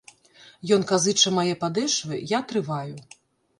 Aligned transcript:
Ён 0.77 0.85
казыча 0.91 1.35
мае 1.37 1.53
падэшвы, 1.65 2.19
я 2.37 2.43
трываю. 2.53 2.95